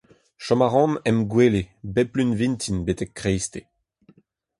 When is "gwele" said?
1.31-1.63